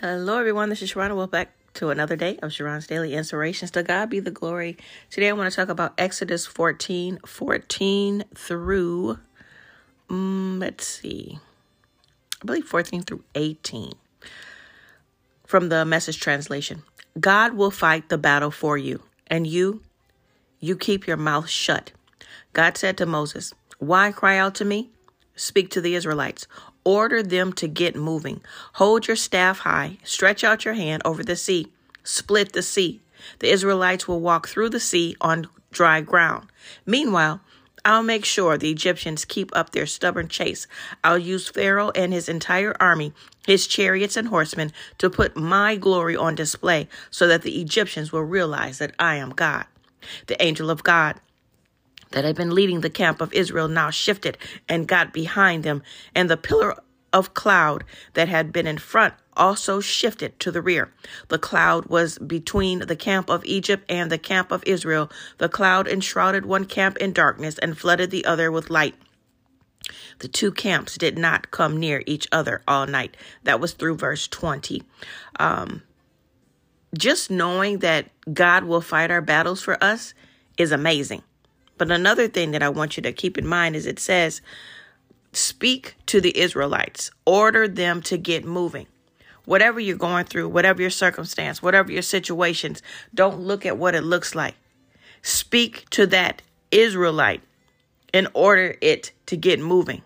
[0.00, 0.70] Hello, everyone.
[0.70, 1.14] This is Sharana.
[1.14, 3.70] Welcome back to another day of Sharron's Daily Inspirations.
[3.72, 4.78] To God be the glory.
[5.10, 9.18] Today, I want to talk about Exodus 14 14 through,
[10.08, 11.38] um, let's see,
[12.40, 13.92] I believe 14 through 18
[15.46, 16.82] from the message translation.
[17.20, 19.82] God will fight the battle for you, and you,
[20.60, 21.92] you keep your mouth shut.
[22.54, 24.88] God said to Moses, Why cry out to me?
[25.36, 26.46] Speak to the Israelites.
[26.90, 28.40] Order them to get moving.
[28.72, 29.98] Hold your staff high.
[30.02, 31.68] Stretch out your hand over the sea.
[32.02, 33.00] Split the sea.
[33.38, 36.48] The Israelites will walk through the sea on dry ground.
[36.84, 37.42] Meanwhile,
[37.84, 40.66] I'll make sure the Egyptians keep up their stubborn chase.
[41.04, 43.12] I'll use Pharaoh and his entire army,
[43.46, 48.24] his chariots and horsemen, to put my glory on display so that the Egyptians will
[48.24, 49.66] realize that I am God.
[50.26, 51.20] The angel of God
[52.10, 54.36] that had been leading the camp of Israel now shifted
[54.68, 55.82] and got behind them,
[56.14, 56.76] and the pillar
[57.12, 60.92] of cloud that had been in front also shifted to the rear.
[61.28, 65.10] The cloud was between the camp of Egypt and the camp of Israel.
[65.38, 68.94] The cloud enshrouded one camp in darkness and flooded the other with light.
[70.18, 73.16] The two camps did not come near each other all night.
[73.44, 74.82] That was through verse 20.
[75.38, 75.82] Um,
[76.96, 80.12] just knowing that God will fight our battles for us
[80.58, 81.22] is amazing.
[81.80, 84.42] But another thing that I want you to keep in mind is it says,
[85.32, 88.86] speak to the Israelites, order them to get moving.
[89.46, 92.82] Whatever you're going through, whatever your circumstance, whatever your situations,
[93.14, 94.56] don't look at what it looks like.
[95.22, 97.40] Speak to that Israelite
[98.12, 100.02] and order it to get moving.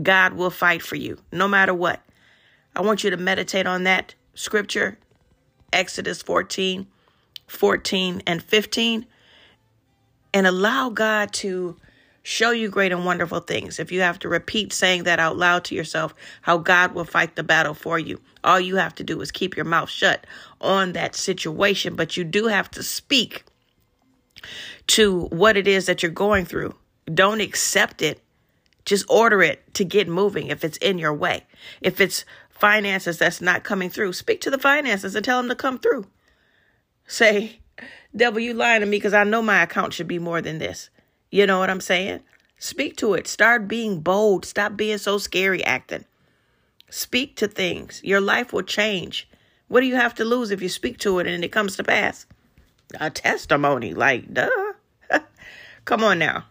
[0.00, 2.00] God will fight for you no matter what.
[2.76, 4.98] I want you to meditate on that scripture,
[5.72, 6.86] Exodus 14,
[7.48, 9.04] 14, and 15
[10.38, 11.76] and allow God to
[12.22, 13.80] show you great and wonderful things.
[13.80, 17.34] If you have to repeat saying that out loud to yourself, how God will fight
[17.34, 20.28] the battle for you, all you have to do is keep your mouth shut
[20.60, 21.96] on that situation.
[21.96, 23.46] But you do have to speak
[24.88, 26.76] to what it is that you're going through.
[27.12, 28.22] Don't accept it.
[28.84, 31.46] Just order it to get moving if it's in your way.
[31.80, 35.56] If it's finances that's not coming through, speak to the finances and tell them to
[35.56, 36.06] come through.
[37.08, 37.58] Say,
[38.14, 40.90] Devil, you lying to me because I know my account should be more than this.
[41.30, 42.20] You know what I'm saying?
[42.58, 43.28] Speak to it.
[43.28, 44.44] Start being bold.
[44.44, 46.04] Stop being so scary acting.
[46.90, 48.00] Speak to things.
[48.02, 49.28] Your life will change.
[49.68, 51.84] What do you have to lose if you speak to it and it comes to
[51.84, 52.26] pass?
[52.98, 53.94] A testimony.
[53.94, 54.72] Like, duh.
[55.84, 56.46] Come on now.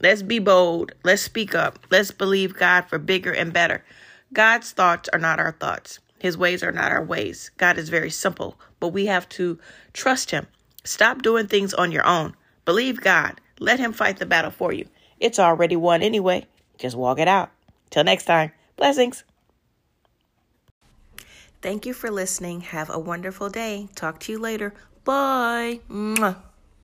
[0.00, 0.92] Let's be bold.
[1.02, 1.78] Let's speak up.
[1.90, 3.84] Let's believe God for bigger and better.
[4.32, 5.98] God's thoughts are not our thoughts.
[6.18, 7.50] His ways are not our ways.
[7.56, 9.58] God is very simple, but we have to
[9.92, 10.46] trust Him.
[10.88, 12.34] Stop doing things on your own.
[12.64, 13.42] Believe God.
[13.60, 14.86] Let Him fight the battle for you.
[15.20, 16.46] It's already won anyway.
[16.78, 17.50] Just walk it out.
[17.90, 19.22] Till next time, blessings.
[21.60, 22.62] Thank you for listening.
[22.62, 23.90] Have a wonderful day.
[23.94, 24.72] Talk to you later.
[25.04, 25.80] Bye.
[25.90, 26.36] Mwah.